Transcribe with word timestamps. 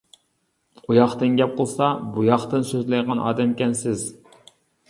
ئۇ 0.87 0.95
ياقتىن 0.97 1.35
گەپ 1.41 1.53
قىلسا 1.59 1.89
بۇ 2.15 2.25
ياقتىن 2.31 2.67
سۆزلەيدىغان 2.71 3.23
ئادەمكەنسىز. 3.27 4.09